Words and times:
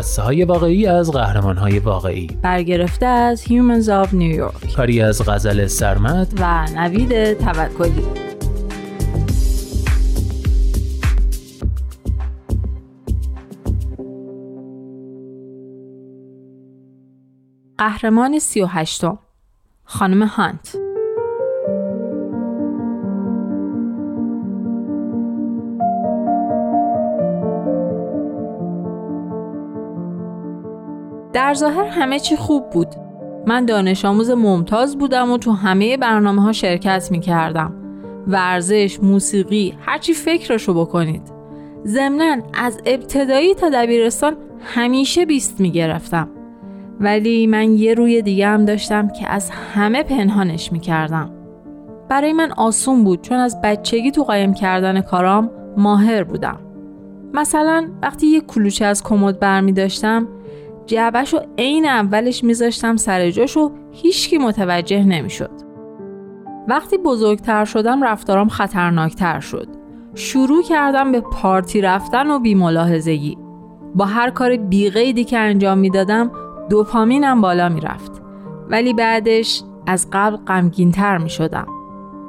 قصه 0.00 0.22
های 0.22 0.44
واقعی 0.44 0.86
از 0.86 1.10
قهرمان 1.10 1.56
های 1.56 1.78
واقعی. 1.78 2.26
برگرفته 2.42 3.06
از 3.06 3.42
Humans 3.42 3.86
of 3.86 4.08
New 4.08 4.40
York. 4.40 4.74
کاری 4.76 5.00
از 5.00 5.22
غزل 5.28 5.66
سرمد 5.66 6.32
و 6.40 6.66
نوید 6.74 7.32
توکلی. 7.32 8.06
قهرمان 17.78 18.38
سی 18.38 18.60
و 18.60 18.66
هشتم. 18.66 19.18
خانم 19.84 20.22
هانت. 20.22 20.76
در 31.50 31.54
ظاهر 31.54 31.84
همه 31.84 32.20
چی 32.20 32.36
خوب 32.36 32.70
بود. 32.70 32.88
من 33.46 33.64
دانش 33.64 34.04
آموز 34.04 34.30
ممتاز 34.30 34.98
بودم 34.98 35.30
و 35.30 35.38
تو 35.38 35.52
همه 35.52 35.96
برنامه 35.96 36.42
ها 36.42 36.52
شرکت 36.52 37.08
می 37.10 37.20
کردم. 37.20 37.74
ورزش، 38.26 38.98
موسیقی، 39.02 39.74
هرچی 39.80 40.12
فکرشو 40.12 40.74
بکنید. 40.74 41.22
ضمنا 41.86 42.36
از 42.54 42.80
ابتدایی 42.86 43.54
تا 43.54 43.68
دبیرستان 43.68 44.36
همیشه 44.60 45.26
بیست 45.26 45.60
می 45.60 45.70
گرفتم. 45.70 46.28
ولی 47.00 47.46
من 47.46 47.72
یه 47.72 47.94
روی 47.94 48.22
دیگه 48.22 48.46
هم 48.48 48.64
داشتم 48.64 49.08
که 49.08 49.28
از 49.28 49.50
همه 49.50 50.02
پنهانش 50.02 50.72
می 50.72 50.80
کردم. 50.80 51.30
برای 52.08 52.32
من 52.32 52.52
آسون 52.52 53.04
بود 53.04 53.22
چون 53.22 53.38
از 53.38 53.60
بچگی 53.60 54.10
تو 54.10 54.22
قایم 54.22 54.54
کردن 54.54 55.00
کارام 55.00 55.50
ماهر 55.76 56.24
بودم. 56.24 56.60
مثلا 57.34 57.88
وقتی 58.02 58.26
یه 58.26 58.40
کلوچه 58.40 58.84
از 58.84 59.02
کمد 59.02 59.38
برمی 59.38 59.72
داشتم 59.72 60.28
جعبش 60.90 61.34
رو 61.34 61.40
عین 61.58 61.86
اولش 61.86 62.44
میذاشتم 62.44 62.96
سر 62.96 63.30
جاش 63.30 63.56
و 63.56 63.70
هیچکی 63.92 64.38
متوجه 64.38 65.04
نمی‌شد. 65.04 65.50
وقتی 66.68 66.98
بزرگتر 66.98 67.64
شدم 67.64 68.04
رفتارام 68.04 68.48
خطرناکتر 68.48 69.40
شد. 69.40 69.68
شروع 70.14 70.62
کردم 70.62 71.12
به 71.12 71.20
پارتی 71.20 71.80
رفتن 71.80 72.30
و 72.30 72.38
بیملاحظگی. 72.38 73.38
با 73.94 74.04
هر 74.04 74.30
کار 74.30 74.56
بیقیدی 74.56 75.24
که 75.24 75.38
انجام 75.38 75.78
می‌دادم 75.78 76.30
دوپامینم 76.70 77.40
بالا 77.40 77.68
می‌رفت. 77.68 78.22
ولی 78.68 78.92
بعدش 78.92 79.62
از 79.86 80.08
قبل 80.12 80.36
غمگینتر 80.36 81.18
می 81.18 81.30
شدم. 81.30 81.66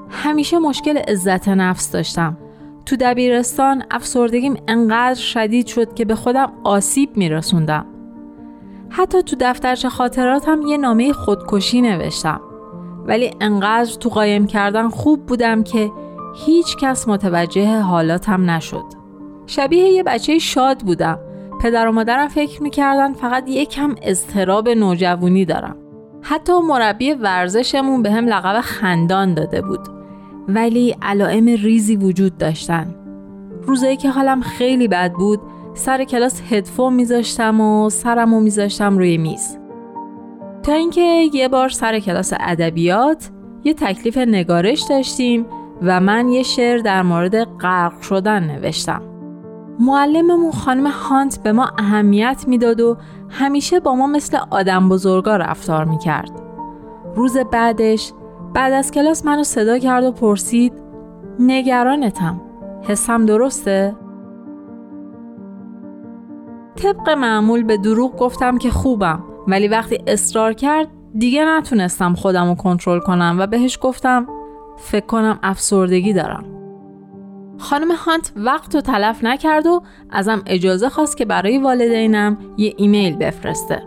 همیشه 0.09 0.59
مشکل 0.59 0.98
عزت 0.98 1.50
نفس 1.50 1.92
داشتم. 1.92 2.38
تو 2.86 2.95
دبیرستان 2.95 3.83
افسردگیم 3.92 4.55
انقدر 4.67 5.20
شدید 5.20 5.67
شد 5.67 5.94
که 5.94 6.05
به 6.05 6.16
خودم 6.16 6.52
آسیب 6.64 7.17
می 7.17 7.30
رسوندم. 7.30 7.86
حتی 8.93 9.23
تو 9.23 9.35
دفترچه 9.39 9.89
خاطراتم 9.89 10.61
یه 10.61 10.77
نامه 10.77 11.13
خودکشی 11.13 11.81
نوشتم. 11.81 12.41
ولی 13.05 13.31
انقدر 13.41 13.93
تو 13.93 14.09
قایم 14.09 14.47
کردن 14.47 14.89
خوب 14.89 15.25
بودم 15.25 15.63
که 15.63 15.91
هیچ 16.45 16.77
کس 16.77 17.07
متوجه 17.07 17.79
حالاتم 17.79 18.49
نشد. 18.49 18.83
شبیه 19.45 19.83
یه 19.83 20.03
بچه 20.03 20.39
شاد 20.39 20.79
بودم. 20.79 21.19
پدر 21.61 21.87
و 21.87 21.91
مادرم 21.91 22.27
فکر 22.27 22.63
می‌کردن 22.63 23.13
فقط 23.13 23.43
یکم 23.47 23.95
اضطراب 24.02 24.69
نوجوانی 24.69 25.45
دارم. 25.45 25.75
حتی 26.21 26.53
مربی 26.67 27.13
ورزشمون 27.13 28.02
به 28.03 28.11
هم 28.11 28.25
لقب 28.25 28.61
خندان 28.61 29.33
داده 29.33 29.61
بود. 29.61 29.87
ولی 30.47 30.95
علائم 31.02 31.45
ریزی 31.45 31.95
وجود 31.95 32.37
داشتن. 32.37 32.95
روزایی 33.61 33.97
که 33.97 34.09
حالم 34.09 34.41
خیلی 34.41 34.87
بد 34.87 35.13
بود 35.13 35.39
سر 35.73 36.04
کلاس 36.04 36.42
هدفون 36.49 36.93
میذاشتم 36.93 37.61
و 37.61 37.89
سرمو 37.89 38.39
میذاشتم 38.39 38.98
روی 38.98 39.17
میز. 39.17 39.58
تا 40.64 40.73
اینکه 40.73 41.30
یه 41.33 41.48
بار 41.48 41.70
سر 41.70 41.99
کلاس 41.99 42.33
ادبیات 42.39 43.30
یه 43.64 43.73
تکلیف 43.73 44.17
نگارش 44.17 44.82
داشتیم 44.89 45.45
و 45.82 45.99
من 45.99 46.30
یه 46.30 46.43
شعر 46.43 46.77
در 46.77 47.02
مورد 47.02 47.43
غرق 47.43 48.02
شدن 48.02 48.43
نوشتم. 48.43 49.02
معلممون 49.80 50.52
خانم 50.52 50.87
هانت 50.87 51.43
به 51.43 51.52
ما 51.52 51.71
اهمیت 51.77 52.43
می‌داد 52.48 52.82
و 52.82 52.98
همیشه 53.30 53.80
با 53.80 53.95
ما 53.95 54.08
مثل 54.08 54.38
آدم 54.49 54.89
بزرگا 54.89 55.36
رفتار 55.36 55.86
می‌کرد. 55.86 56.32
روز 57.15 57.38
بعدش 57.38 58.14
بعد 58.53 58.73
از 58.73 58.92
کلاس 58.92 59.26
منو 59.26 59.43
صدا 59.43 59.80
کرد 59.80 60.03
و 60.03 60.11
پرسید 60.11 60.73
نگرانتم 61.39 62.42
حسم 62.82 63.26
درسته؟ 63.26 63.95
طبق 66.81 67.09
معمول 67.09 67.64
به 67.64 67.77
دروغ 67.77 68.15
گفتم 68.15 68.58
که 68.58 68.69
خوبم. 68.69 69.23
ولی 69.47 69.67
وقتی 69.67 69.99
اصرار 70.08 70.53
کرد 70.53 70.87
دیگه 71.17 71.45
نتونستم 71.45 72.14
خودم 72.14 72.49
رو 72.49 72.55
کنترل 72.55 72.99
کنم 72.99 73.36
و 73.39 73.47
بهش 73.47 73.80
گفتم 73.81 74.27
فکر 74.77 75.05
کنم 75.05 75.39
افسردگی 75.43 76.14
دارم. 76.14 76.45
خانم 77.58 77.91
هانت 77.91 78.31
وقت 78.36 78.75
رو 78.75 78.81
تلف 78.81 79.23
نکرد 79.23 79.67
و 79.67 79.81
ازم 80.09 80.41
اجازه 80.45 80.89
خواست 80.89 81.17
که 81.17 81.25
برای 81.25 81.58
والدینم 81.58 82.37
یه 82.58 82.73
ایمیل 82.77 83.15
بفرسته. 83.15 83.83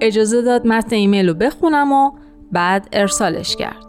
اجازه 0.00 0.42
داد 0.42 0.66
متن 0.66 0.96
ایمیل 0.96 1.28
رو 1.28 1.34
بخونم 1.34 1.92
و 1.92 2.10
بعد 2.52 2.88
ارسالش 2.92 3.56
کرد. 3.56 3.86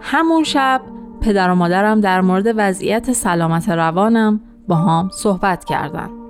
همون 0.00 0.44
شب 0.44 0.80
پدر 1.20 1.50
و 1.50 1.54
مادرم 1.54 2.00
در 2.00 2.20
مورد 2.20 2.54
وضعیت 2.56 3.12
سلامت 3.12 3.68
روانم 3.68 4.40
با 4.68 4.76
هم 4.76 5.10
صحبت 5.12 5.64
کردند. 5.64 6.21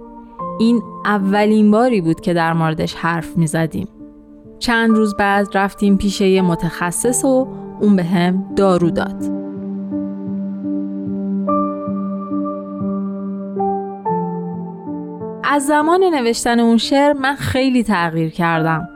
این 0.62 0.82
اولین 1.04 1.70
باری 1.70 2.00
بود 2.00 2.20
که 2.20 2.34
در 2.34 2.52
موردش 2.52 2.94
حرف 2.94 3.36
می 3.36 3.46
زدیم. 3.46 3.88
چند 4.58 4.90
روز 4.90 5.14
بعد 5.16 5.48
رفتیم 5.54 5.96
پیش 5.96 6.20
یه 6.20 6.42
متخصص 6.42 7.24
و 7.24 7.48
اون 7.80 7.96
به 7.96 8.04
هم 8.04 8.44
دارو 8.56 8.90
داد. 8.90 9.24
از 15.44 15.66
زمان 15.66 16.04
نوشتن 16.04 16.60
اون 16.60 16.76
شعر 16.76 17.12
من 17.12 17.34
خیلی 17.34 17.82
تغییر 17.82 18.30
کردم. 18.30 18.88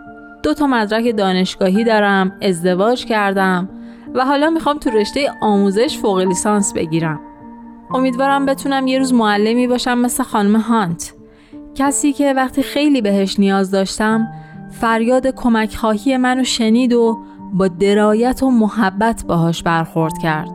دو 0.43 0.55
تا 0.55 0.67
مدرک 0.67 1.17
دانشگاهی 1.17 1.85
دارم، 1.85 2.33
ازدواج 2.43 3.05
کردم 3.05 3.69
و 4.15 4.25
حالا 4.25 4.51
می‌خوام 4.51 4.79
تو 4.79 4.91
رشته 4.91 5.31
آموزش 5.43 5.99
فوق 5.99 6.19
لیسانس 6.19 6.73
بگیرم. 6.73 7.21
امیدوارم 7.95 8.47
بتونم 8.47 8.87
یه 8.87 8.99
روز 8.99 9.15
معلمی 9.15 9.67
باشم 9.67 9.99
مثل 9.99 10.23
خانم 10.23 10.57
هانت. 10.57 11.16
کسی 11.77 12.13
که 12.13 12.33
وقتی 12.33 12.63
خیلی 12.63 13.03
بهش 13.03 13.39
نیاز 13.39 13.71
داشتم 13.71 14.29
فریاد 14.71 15.27
کمک 15.27 15.77
خواهی 15.77 16.17
منو 16.17 16.45
شنید 16.45 16.93
و 16.93 17.19
با 17.53 17.69
درایت 17.69 18.43
و 18.43 18.51
محبت 18.51 19.25
باهاش 19.29 19.63
برخورد 19.63 20.19
کرد. 20.19 20.49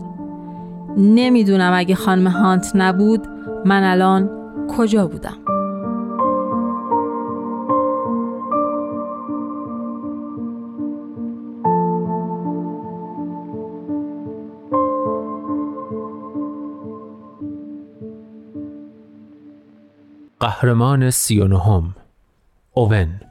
نمی‌دونم 0.98 1.74
اگه 1.76 1.96
خانم 1.96 2.28
هانت 2.28 2.72
نبود 2.76 3.28
من 3.66 3.84
الان 3.84 4.30
کجا 4.78 5.08
بودم؟ 5.08 5.51
قهرمان 20.42 21.10
سی 21.10 21.40
و 21.40 21.48
نهم 21.48 21.96
اوون. 22.74 23.22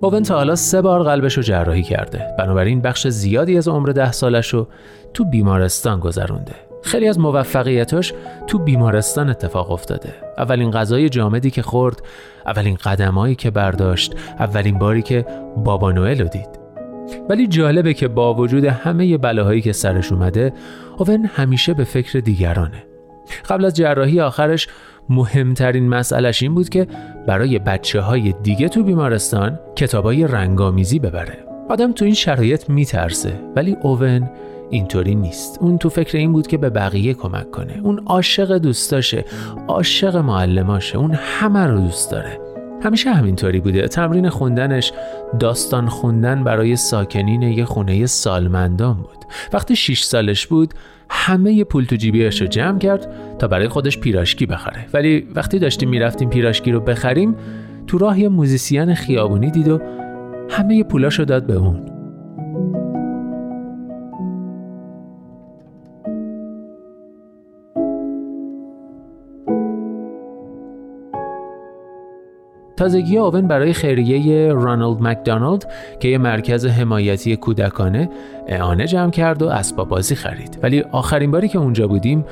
اوون 0.00 0.22
تا 0.22 0.34
حالا 0.34 0.56
سه 0.56 0.82
بار 0.82 1.02
قلبش 1.02 1.36
رو 1.36 1.42
جراحی 1.42 1.82
کرده. 1.82 2.34
بنابراین 2.38 2.80
بخش 2.80 3.08
زیادی 3.08 3.58
از 3.58 3.68
عمر 3.68 3.88
ده 3.88 4.12
سالش 4.12 4.48
رو 4.48 4.68
تو 5.14 5.24
بیمارستان 5.24 6.00
گذرونده. 6.00 6.54
خیلی 6.82 7.08
از 7.08 7.18
موفقیتاش 7.18 8.14
تو 8.46 8.58
بیمارستان 8.58 9.30
اتفاق 9.30 9.70
افتاده. 9.70 10.14
اولین 10.38 10.70
غذای 10.70 11.08
جامدی 11.08 11.50
که 11.50 11.62
خورد 11.62 12.02
اولین 12.46 12.74
قدمایی 12.74 13.34
که 13.34 13.50
برداشت 13.50 14.14
اولین 14.38 14.78
باری 14.78 15.02
که 15.02 15.26
بابا 15.56 15.92
نوئل 15.92 16.20
رو 16.20 16.28
دید. 16.28 16.61
ولی 17.28 17.46
جالبه 17.46 17.94
که 17.94 18.08
با 18.08 18.34
وجود 18.34 18.64
همه 18.64 19.18
بلاهایی 19.18 19.60
که 19.60 19.72
سرش 19.72 20.12
اومده 20.12 20.52
اوون 20.98 21.24
همیشه 21.24 21.74
به 21.74 21.84
فکر 21.84 22.18
دیگرانه. 22.18 22.84
قبل 23.48 23.64
از 23.64 23.76
جراحی 23.76 24.20
آخرش 24.20 24.68
مهمترین 25.08 25.88
مسئلش 25.88 26.42
این 26.42 26.54
بود 26.54 26.68
که 26.68 26.86
برای 27.26 27.58
بچه 27.58 28.00
های 28.00 28.34
دیگه 28.42 28.68
تو 28.68 28.82
بیمارستان 28.82 29.58
کتابای 29.76 30.26
رنگامیزی 30.26 30.98
ببره. 30.98 31.38
آدم 31.68 31.92
تو 31.92 32.04
این 32.04 32.14
شرایط 32.14 32.70
میترسه 32.70 33.40
ولی 33.56 33.76
اوون 33.82 34.30
اینطوری 34.70 35.14
نیست. 35.14 35.58
اون 35.60 35.78
تو 35.78 35.88
فکر 35.88 36.18
این 36.18 36.32
بود 36.32 36.46
که 36.46 36.58
به 36.58 36.70
بقیه 36.70 37.14
کمک 37.14 37.50
کنه. 37.50 37.80
اون 37.82 38.02
عاشق 38.06 38.58
دوستاشه 38.58 39.24
عاشق 39.68 40.16
معلماشه. 40.16 40.98
اون 40.98 41.14
همه 41.14 41.66
رو 41.66 41.80
دوست 41.80 42.10
داره. 42.10 42.41
همیشه 42.82 43.10
همینطوری 43.10 43.60
بوده. 43.60 43.88
تمرین 43.88 44.28
خوندنش 44.28 44.92
داستان 45.40 45.88
خوندن 45.88 46.44
برای 46.44 46.76
ساکنین 46.76 47.42
یه 47.42 47.64
خونه 47.64 48.06
سالمندان 48.06 48.94
بود. 48.96 49.24
وقتی 49.52 49.76
6 49.76 50.02
سالش 50.02 50.46
بود 50.46 50.74
همه 51.10 51.64
پول 51.64 51.84
تو 51.84 51.96
جیبیش 51.96 52.40
رو 52.40 52.46
جمع 52.46 52.78
کرد 52.78 53.12
تا 53.38 53.48
برای 53.48 53.68
خودش 53.68 53.98
پیراشکی 53.98 54.46
بخره. 54.46 54.86
ولی 54.92 55.28
وقتی 55.34 55.58
داشتیم 55.58 55.88
می‌رفتیم 55.88 56.30
پیراشکی 56.30 56.72
رو 56.72 56.80
بخریم 56.80 57.34
تو 57.86 57.98
راه 57.98 58.20
یه 58.20 58.28
موزیسین 58.28 58.94
خیابونی 58.94 59.50
دید 59.50 59.68
و 59.68 59.80
همه 60.50 60.84
پولاش 60.84 61.18
رو 61.18 61.24
داد 61.24 61.46
به 61.46 61.54
اون. 61.54 61.91
تازگی 72.76 73.18
اوون 73.18 73.48
برای 73.48 73.72
خیریه 73.72 74.52
رانالد 74.52 75.02
مکدانالد 75.02 75.72
که 76.00 76.08
یه 76.08 76.18
مرکز 76.18 76.66
حمایتی 76.66 77.36
کودکانه 77.36 78.10
اعانه 78.46 78.86
جمع 78.86 79.10
کرد 79.10 79.42
و 79.42 79.48
اسباب 79.48 79.88
بازی 79.88 80.14
خرید. 80.14 80.58
ولی 80.62 80.80
آخرین 80.92 81.30
باری 81.30 81.48
که 81.48 81.58
اونجا 81.58 81.88
بودیم 81.88 82.24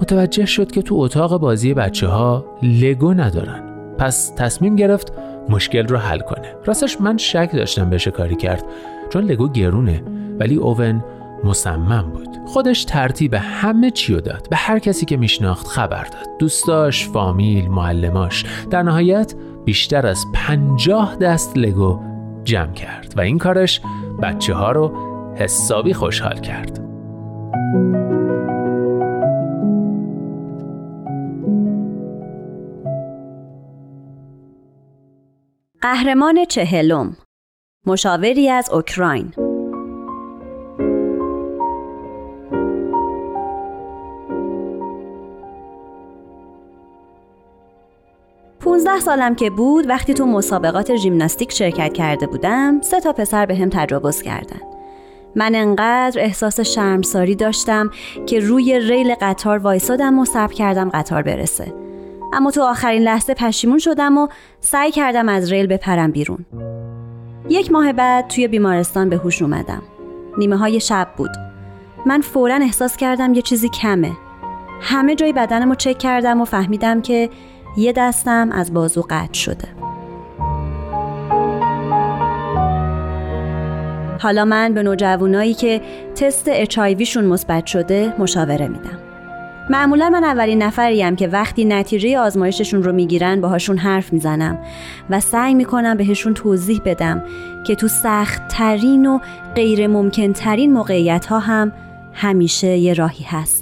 متوجه 0.00 0.46
شد 0.46 0.72
که 0.72 0.82
تو 0.82 0.94
اتاق 0.94 1.40
بازی 1.40 1.74
بچه 1.74 2.06
ها 2.06 2.44
لگو 2.62 3.14
ندارن. 3.14 3.62
پس 3.98 4.32
تصمیم 4.36 4.76
گرفت 4.76 5.12
مشکل 5.48 5.86
رو 5.86 5.96
حل 5.96 6.20
کنه. 6.20 6.54
راستش 6.64 7.00
من 7.00 7.16
شک 7.16 7.50
داشتم 7.52 7.90
بشه 7.90 8.10
کاری 8.10 8.36
کرد 8.36 8.64
چون 9.10 9.24
لگو 9.24 9.48
گرونه 9.48 10.02
ولی 10.38 10.56
اوون 10.56 11.04
مصمم 11.44 12.10
بود. 12.14 12.28
خودش 12.46 12.84
ترتیب 12.84 13.34
همه 13.34 13.90
چی 13.90 14.20
داد. 14.20 14.48
به 14.50 14.56
هر 14.56 14.78
کسی 14.78 15.06
که 15.06 15.16
میشناخت 15.16 15.66
خبر 15.66 16.04
داد. 16.04 16.26
دوستاش 16.38 17.08
فامیل 17.08 17.68
معلماش. 17.68 18.44
در 18.70 18.82
نهایت 18.82 19.34
بیشتر 19.64 20.06
از 20.06 20.24
پنجاه 20.34 21.16
دست 21.16 21.56
لگو 21.56 22.00
جمع 22.44 22.72
کرد 22.72 23.14
و 23.16 23.20
این 23.20 23.38
کارش 23.38 23.80
بچه 24.22 24.54
ها 24.54 24.72
رو 24.72 24.92
حسابی 25.36 25.92
خوشحال 25.92 26.40
کرد. 26.40 26.80
قهرمان 35.80 36.44
چهلم 36.44 37.16
مشاوری 37.86 38.48
از 38.48 38.70
اوکراین. 38.70 39.49
15 48.90 49.04
سالم 49.04 49.34
که 49.34 49.50
بود 49.50 49.88
وقتی 49.88 50.14
تو 50.14 50.26
مسابقات 50.26 50.96
ژیمناستیک 50.96 51.52
شرکت 51.52 51.92
کرده 51.92 52.26
بودم 52.26 52.80
سه 52.80 53.00
تا 53.00 53.12
پسر 53.12 53.46
به 53.46 53.56
هم 53.56 53.68
تجاوز 53.72 54.22
کردن. 54.22 54.60
من 55.36 55.54
انقدر 55.54 56.20
احساس 56.20 56.60
شرمساری 56.60 57.34
داشتم 57.34 57.90
که 58.26 58.40
روی 58.40 58.80
ریل 58.80 59.14
قطار 59.20 59.58
وایسادم 59.58 60.18
و 60.18 60.24
صبر 60.24 60.52
کردم 60.52 60.88
قطار 60.88 61.22
برسه. 61.22 61.74
اما 62.32 62.50
تو 62.50 62.62
آخرین 62.62 63.02
لحظه 63.02 63.34
پشیمون 63.34 63.78
شدم 63.78 64.18
و 64.18 64.28
سعی 64.60 64.90
کردم 64.90 65.28
از 65.28 65.52
ریل 65.52 65.66
بپرم 65.66 66.10
بیرون. 66.10 66.46
یک 67.48 67.72
ماه 67.72 67.92
بعد 67.92 68.28
توی 68.28 68.48
بیمارستان 68.48 69.08
به 69.08 69.16
هوش 69.16 69.42
اومدم. 69.42 69.82
نیمه 70.38 70.56
های 70.56 70.80
شب 70.80 71.08
بود. 71.16 71.30
من 72.06 72.20
فورا 72.20 72.54
احساس 72.54 72.96
کردم 72.96 73.34
یه 73.34 73.42
چیزی 73.42 73.68
کمه. 73.68 74.12
همه 74.80 75.14
جای 75.14 75.32
بدنم 75.32 75.74
چک 75.74 75.98
کردم 75.98 76.40
و 76.40 76.44
فهمیدم 76.44 77.02
که 77.02 77.30
یه 77.76 77.92
دستم 77.92 78.48
از 78.52 78.74
بازو 78.74 79.06
قطع 79.10 79.32
شده. 79.32 79.68
حالا 84.18 84.44
من 84.44 84.74
به 84.74 84.82
نوجوانایی 84.82 85.54
که 85.54 85.80
تست 86.14 86.44
اچایویشون 86.48 87.24
مثبت 87.24 87.66
شده 87.66 88.14
مشاوره 88.18 88.68
میدم. 88.68 88.98
معمولا 89.70 90.10
من 90.10 90.24
اولین 90.24 90.62
نفریم 90.62 91.16
که 91.16 91.28
وقتی 91.28 91.64
نتیجه 91.64 92.18
آزمایششون 92.18 92.82
رو 92.82 92.92
می‌گیرن 92.92 93.40
باهاشون 93.40 93.78
حرف 93.78 94.12
می‌زنم 94.12 94.58
و 95.10 95.20
سعی 95.20 95.54
می‌کنم 95.54 95.96
بهشون 95.96 96.34
توضیح 96.34 96.80
بدم 96.84 97.22
که 97.66 97.74
تو 97.74 97.88
سخت 97.88 98.48
ترین 98.48 99.06
و 99.06 99.18
غیر 99.54 99.86
ممکن 99.86 100.32
ترین 100.32 100.72
موقعیت 100.72 101.26
ها 101.26 101.38
هم 101.38 101.72
همیشه 102.12 102.76
یه 102.76 102.94
راهی 102.94 103.24
هست. 103.24 103.59